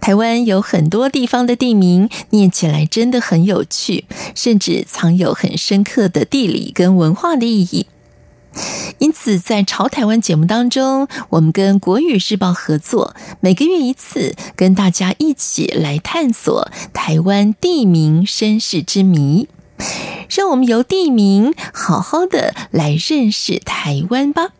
[0.00, 7.86] 台湾有很多地方的地名，念起来真的很有趣，甚至藏有很深刻的地理跟文化的意义。
[8.98, 19.48] 因此，在《潮台湾》节目当中，我们跟国语日报合作，每个月一次，跟大家一起来探索台湾地名身世之谜。
[20.30, 24.52] 让我们由地名好好的来认识台湾吧。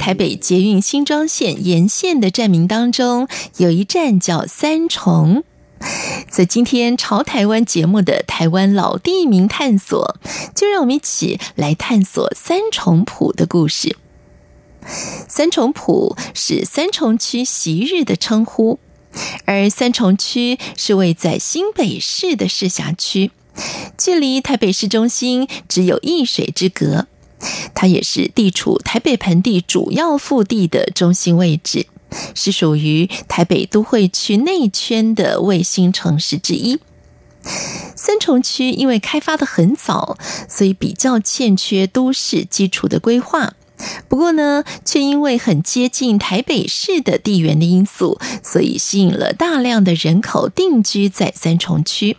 [0.00, 5.44] 台北捷运新庄线沿线的站名当中，有一站叫三重。
[6.26, 10.16] 在今天《潮台湾》节目的台湾老地名探索，
[10.54, 13.98] 就让我们一起来探索三重埔的故事。
[15.28, 18.78] 三重埔是三重区昔日的称呼，
[19.44, 23.30] 而三重区是位在新北市的市辖区，
[23.98, 27.06] 距离台北市中心只有一水之隔。
[27.74, 31.86] 它也是地处台北盆地主要腹地的中心位置，
[32.34, 36.78] 是属于台北都会区内圈的卫星城市之一。
[37.96, 40.18] 三重区因为开发得很早，
[40.48, 43.54] 所以比较欠缺都市基础的规划。
[44.08, 52.18] 不过呢，却因为很接近台北市的地缘的因素，所以吸引了大量的人口定居在三重区。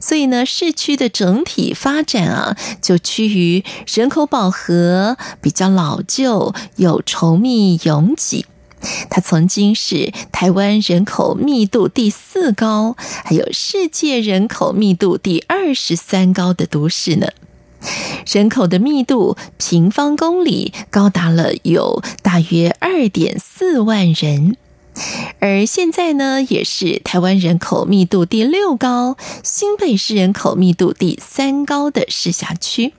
[0.00, 8.46] 所以呢，市区的整体发展啊，就趋于人口饱和、比较老旧、又稠密拥挤。
[9.08, 17.28] 它曾经是台湾人口密度第四高，还有世界人口密度第二十三高的都市呢。
[18.26, 24.56] 人口的密度，平方公里高达了有大约二点四万人，
[25.38, 32.94] 而现在呢，也是台湾人口密度第六高、新北市人口密度第三高的市辖区。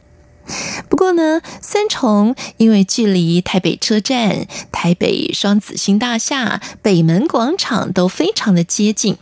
[0.87, 9.17] 不过呢，三重因为距离台北车站、台北双子星大厦、北门广场都非常的接近。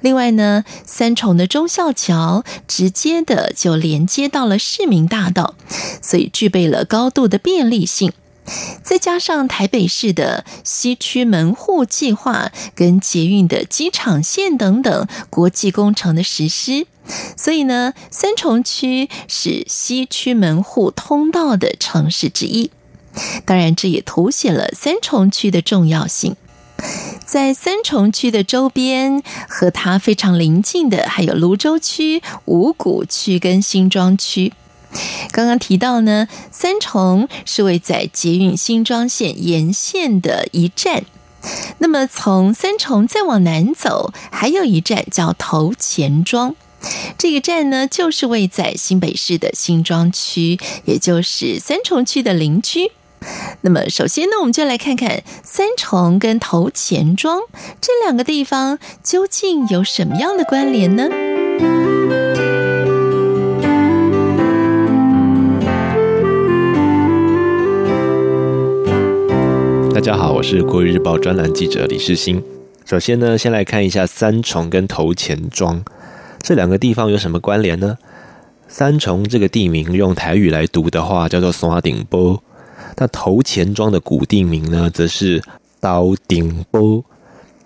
[0.00, 5.54] 另外呢，三重的忠孝桥直接的就连接到了市民大道，
[6.02, 8.12] 所以具备了高度的便利性。
[8.82, 16.86] 再加上台北市的西区门户计划跟捷运的机场线等等国际工程的实施，
[17.36, 22.70] 所以呢，三重区是西区门户通道的城市之一。
[23.44, 26.36] 当然，这也凸显了三重区的重要性。
[27.24, 34.52] 在三重区的周边，和它非常邻近的还有芦洲区、五股区跟新庄区。
[35.32, 41.04] 刚刚提到呢，三重是位在捷运新庄线沿线的一站。
[41.78, 46.54] 那么从三重再往南走，还有一站叫头前庄。
[47.18, 52.92] 这个站呢，就是位在新北市的新庄区，也就是三重区的邻居。
[53.62, 57.40] 那么，首先呢，我们就来看看三重跟头前庄
[57.80, 61.35] 这两个地方究竟有什么样的关联呢？
[69.96, 72.44] 大家好，我是国语日报专栏记者李世新。
[72.84, 75.82] 首先呢，先来看一下三重跟头前庄
[76.40, 77.96] 这两个地方有什么关联呢？
[78.68, 82.42] 三重这个地名用台语来读的话，叫做山顶坡。
[82.96, 85.42] 那头前庄的古地名呢，则是
[85.80, 87.02] 斗阵埔。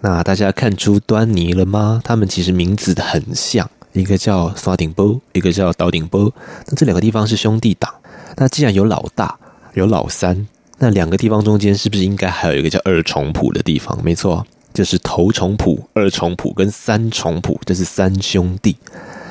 [0.01, 2.01] 那大家看出端倪了吗？
[2.05, 6.33] 他们其实名字很像，一个叫山顶波，一个叫斗阵埔。
[6.69, 7.93] 那这两个地方是兄弟党。
[8.37, 9.37] 那既然有老大，
[9.75, 10.47] 有老三，
[10.83, 14.03] 那两个地方中间是不是应该还有一个叫二重埔的地方？
[14.03, 18.75] 没错，就是头重埔、二重埔跟三重埔，这是三兄弟。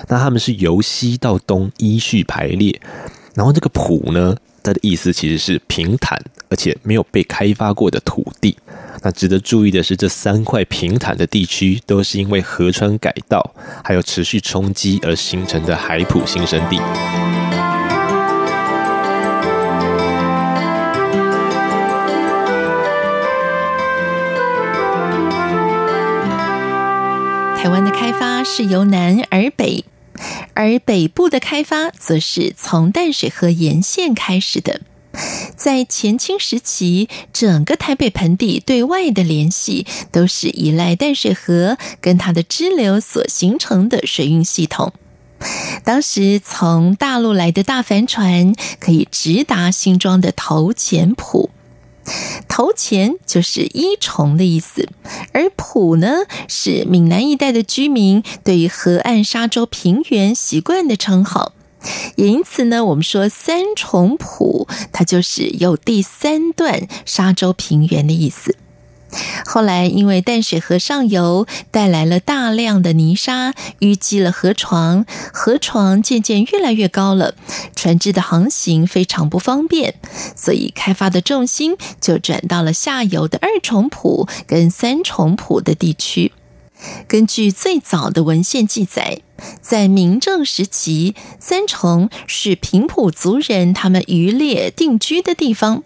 [0.07, 2.79] 那他们是由西到东依序排列，
[3.33, 8.55] 然后这个埔呢，它的意思其实是平坦而且没有被开发过的土地。
[9.01, 17.38] 那值得注意的是，这三块平坦的地区都是因为河川改道还有持续冲积而形成的海浦新生地。
[27.61, 29.83] 台湾的开发是由南而北。
[30.53, 34.79] 而北部的开发则是从淡水河沿线开始的。
[35.57, 44.93] 在前清时期，整个台北盆地对外的联系都是依赖淡水河跟它的支流所形成的水运系统。
[45.83, 51.49] 当时从大陆来的大帆船可以直达新庄的头前埔。
[52.47, 54.89] 头前就是一重的意思，
[55.33, 61.53] 而浦呢是闽南一带的居民对于河岸沙洲平原习惯的称号，
[62.15, 68.55] 也因此呢，我们说三重浦，它就是有第三段沙洲平原的意思。
[69.51, 77.33] 后来，因为淡水河上游带来了大量的泥沙，淤积了河床，河床渐渐越来越高了，
[77.75, 79.95] 船只的航行非常不方便，
[80.35, 86.31] 所以开发的重心就转到了下游的二重埔跟三重埔的地区。
[87.07, 89.21] 根据最早的文献记载，
[89.61, 95.83] 在明郑时期，三重是平埔族人他们渔猎定居的地方。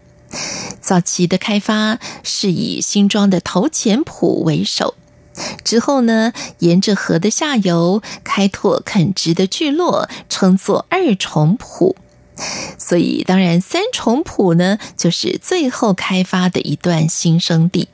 [0.82, 4.96] 早期的开发是以新庄的头前埔为首，
[5.64, 11.96] 之后呢，沿着河的下游开拓垦殖的聚落，称作二重埔。
[12.78, 17.88] 所以，当然三重埔呢，就是最后开发的一段新生地。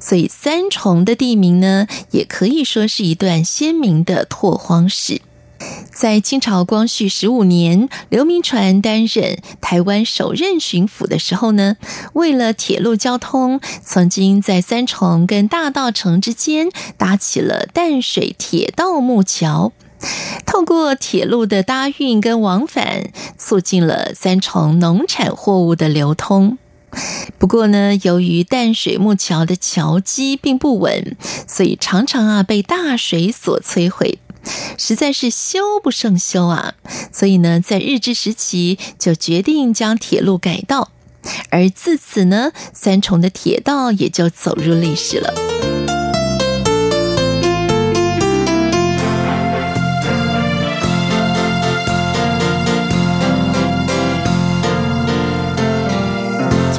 [0.00, 5.20] 所以，三重的地名呢，也可以说是一段鲜明的拓荒史。
[5.92, 11.76] 在清朝光绪十五年，刘铭传担任台湾首任巡抚的时候呢，
[12.14, 19.72] 为了铁路交通，曾经在三重跟大道城之间搭起了淡水铁道木桥，
[20.46, 26.56] 透过铁路的搭运跟往返，促进了三重农产货物的流通。
[27.38, 31.16] 不过呢，由于淡水木桥的桥基并不稳，
[31.46, 34.18] 所以常常啊被大水所摧毁。
[34.78, 36.74] 实在是修不胜修啊，
[37.12, 40.90] 所以呢，在日治时期就决定将铁路改道，
[41.50, 45.49] 而自此呢，三重的铁道也就走入历史了。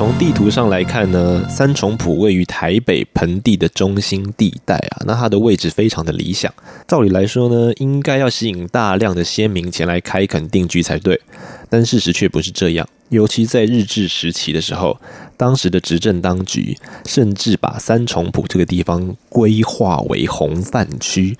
[0.01, 6.51] 从地图上来看呢，三重埔位于台北盆地的中心地带啊，那它的位置非常的理想。
[6.87, 11.21] 照理来说呢，应该要吸引大量的先民前来开垦定居才对，
[11.69, 12.89] 但事实却不是这样。
[13.09, 14.99] 尤其在日治时期的时候，
[15.37, 16.75] 当时的执政当局
[17.05, 21.37] 甚至把三重埔这个地方规划为洪泛区。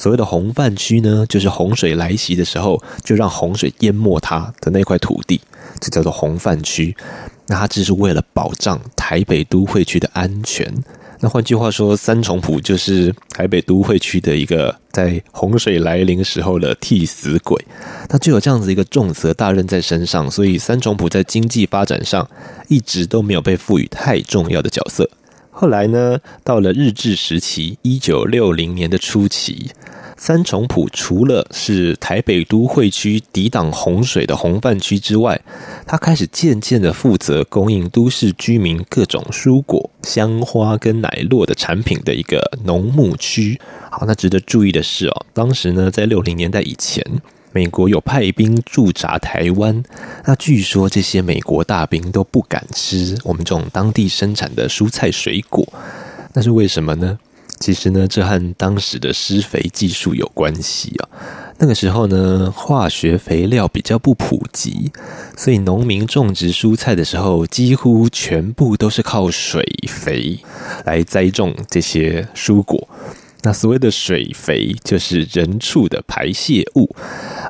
[0.00, 5.40] 所谓的洪泛区呢，就是洪水来袭的时候，就让洪水淹没它的那块土地，
[5.78, 6.96] 这叫做洪泛区。
[7.50, 10.72] 那它只是为了保障台北都会区的安全。
[11.18, 17.62] 那换句话说，三重埔就是台北都会区的一个在洪水来临时候的替死鬼。
[18.08, 22.26] 那就有这样子一个重责大任在身上，所以三重埔在经济发展上
[22.68, 25.10] 一直都没有被赋予太重要的角色。
[25.50, 29.70] 后来呢，到了日治时期，一九六零年的初期，
[30.22, 35.40] 三重埔除了是台北都会区抵挡洪水的洪泛区之外，
[35.86, 43.58] 它开始渐渐的负责供应都市居民各种蔬果、香花跟奶酪的产品的一个农牧区。
[43.90, 47.02] 好，那值得注意的是哦，当时呢，在六零年代以前。
[47.52, 49.82] 美国有派兵驻扎台湾，
[50.26, 55.66] 那据说这些美国大兵都不敢吃我们这种当地生产的蔬菜水果，
[56.34, 57.18] 那是为什么呢？
[57.60, 61.08] 其实呢，这和当时的施肥技术有关系啊。
[61.58, 64.90] 那个时候呢，化学肥料比较不普及，
[65.36, 70.38] 所以农民种植蔬菜的时候，几乎全部都是靠水肥
[70.86, 72.88] 来栽种这些蔬果。
[73.42, 76.94] 那所谓的水肥就是人畜的排泄物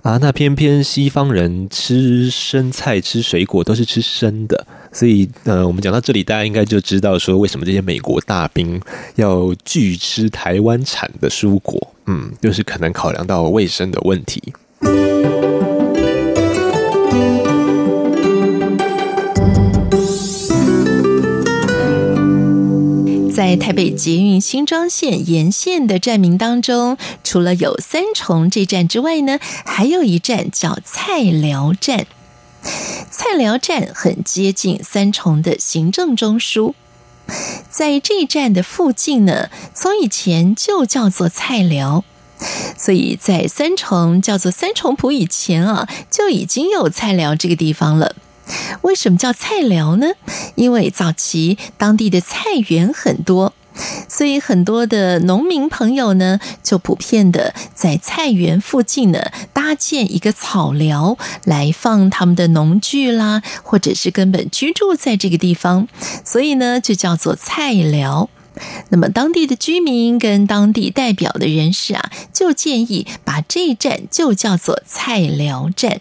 [0.02, 8.80] 啊，那偏偏西方人吃生菜、吃水果都是吃生的，所以呃，我们讲到这里，大家应该就知道说，为什么这些美国大兵
[9.16, 14.42] 要拒吃台湾产的蔬果，嗯，就是可能考量到卫生的问题。
[23.40, 32.06] 在台北捷运新庄线沿线的站名当中，除了有三重这站之外呢，还有一站叫菜寮站。
[33.10, 36.74] 菜寮站很接近三重的行政中枢，
[37.70, 42.04] 在这一站的附近呢，从以前就叫做菜寮，
[42.76, 48.14] 所以在三重叫做三重埔以前啊，就已经有菜寮这个地方了。
[48.82, 50.08] 为什么叫菜寮呢？
[50.54, 53.52] 因为早期当地的菜园很多，
[54.08, 65.88] 所以很多的农民朋友呢，就普遍的在菜园附近呢搭建一个草寮，来放他们的农具啦，或者是根本居住在这个地方，
[66.24, 68.28] 所以呢就叫做菜寮。
[68.90, 76.00] 那么当地的居民跟当地代表的人士啊，就建议把这一站就叫做菜寮站。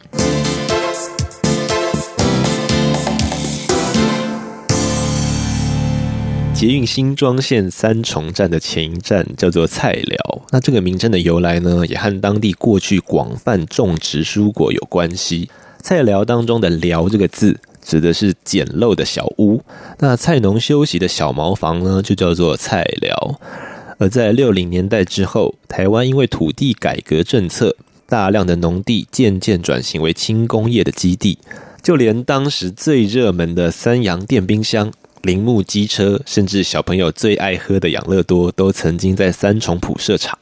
[6.60, 15.50] 捷运新庄线三重站的前一站叫做菜寮，那这个名称的由来呢，也和当地过去广泛种植蔬果有关系。
[15.82, 19.64] 菜寮当中的“寮”这个字，指的是简陋的小屋。
[20.00, 23.40] 那菜农休息的小茅房呢，就叫做菜寮。
[23.98, 31.38] 而在六零年代之后，台湾因为土地改革政策，大量的农地渐渐转型为轻工业的基地，
[31.82, 34.92] 就连当时最热门的三洋电冰箱。
[35.24, 40.38] 铃木机车，甚至小朋友最爱喝的养乐多，都曾经在三重埔设厂。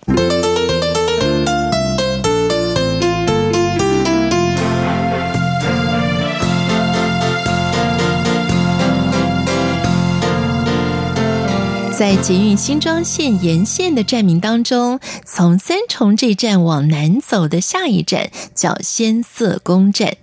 [11.97, 20.15] 在捷运新庄线沿线的站名当中，从三重这站往南走的下一站叫先啬宫站。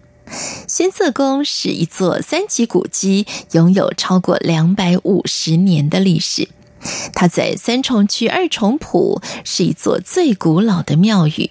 [0.66, 6.48] 先啬宫是一座三级古迹，拥有超过两百五十年的历史。
[7.12, 11.50] 它在三重区二重埔，是一座最古老的庙宇。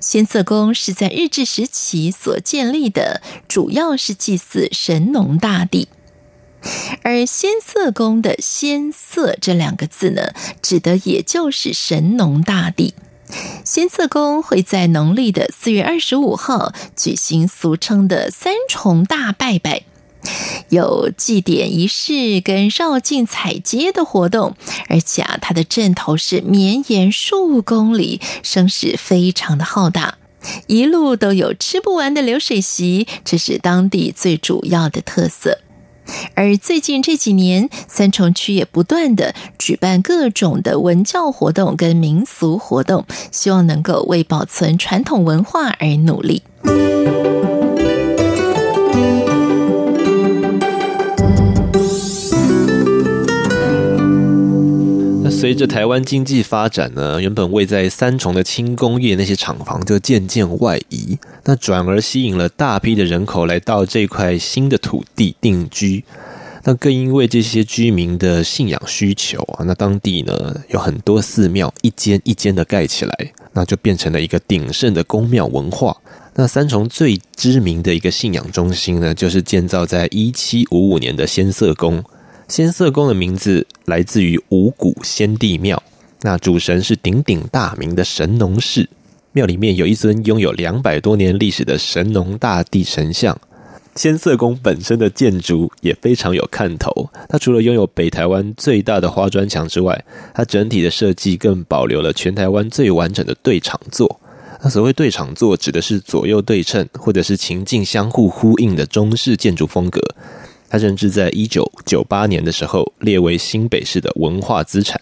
[0.00, 5.88] 先啬宫是在日治时期所建立的，主要是祭祀神农大帝。
[7.02, 12.94] 而先啬宫的“先啬”这两个字呢，指的也就是神农大帝。
[13.64, 19.82] 先啬宫会在农历的四月二十五号举行俗称的三重大拜拜，
[20.70, 24.56] 有祭典仪式跟绕境采街的活动，
[24.88, 30.16] 而且啊，它的阵头是绵延数公里，声势非常的浩大，
[30.66, 35.58] 一路都有吃不完的流水席，这是当地最主要的特色。
[36.34, 46.42] 而最近这几年，三重区也不断地举办各种的文教活动跟民俗活动，希望能够为保存传统文化而努力。
[55.38, 66.02] 随着台湾经济发展呢，原本位在三重的轻工业那些厂房就渐渐外移，那转而吸引了大批的人口来到这块新的土地定居。
[66.64, 75.96] 那更因为这些居民的信仰需求啊，那当地呢有很多寺庙，一间一间的盖起来，那就变成了一个鼎盛的宫庙文化。
[76.34, 82.02] 那三重最知名的一个信仰中心呢，就是建造在一七五五年的先啬宫。
[82.48, 85.82] 先啬宫的名字来自于五谷先帝庙，
[86.22, 88.88] 那主神是鼎鼎大名的神农氏。
[89.32, 93.38] 庙里面有一尊拥有两百多年历史的神农大帝神像。
[93.94, 100.02] 先啬宫本身的建筑也非常有看头，它除了拥有北台湾最大的花砖墙之外，
[100.32, 104.18] 它整体的设计更保留了全台湾最完整的对场座。
[104.62, 110.00] 那所谓对场座，指的是左右对称或者是情境相互呼应的中式建筑风格。
[110.68, 115.00] 它甚至在一九九八年的时候列为新北市的文化资产。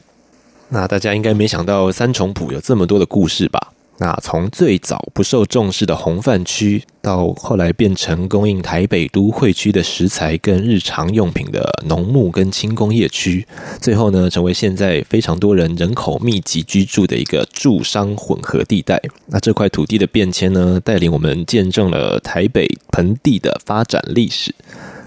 [0.69, 3.73] 那大家应该没想到三重埔有这么多的故事吧？
[3.99, 13.47] 那从最早不受重视的红饭区，到后来变成供应台北都会区的食材跟日常用品的农牧跟轻工业区，
[13.81, 19.01] 最后呢，成为现在非常多人人口密集居住的一个住商混合地带。
[19.29, 24.55] 那这块土地的变迁呢，带领我们见证了台北盆地的发展历史。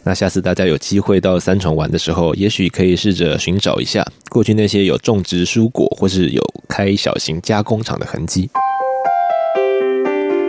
[0.10, 8.50] 那下次大家有机会到三重玩的时候，也许可以试着寻找一下过去那些有种植蔬果或是有开小型加工厂的痕迹。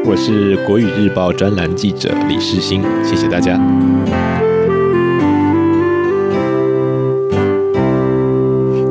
[0.07, 3.61] 我是国语日报专栏记者李世新，谢谢大家。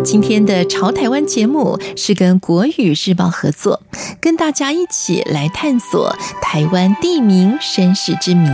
[0.03, 3.81] 今天的潮台湾节目是跟国语日报合作，
[4.21, 8.47] 跟大家一起来探索台湾地名身世之谜。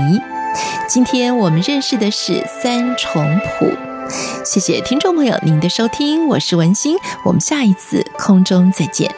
[0.88, 3.72] 今天我们认识的是三重谱，
[4.44, 9.14] 谢谢听众朋友您的收听，我是文心，我们下一次空中再见。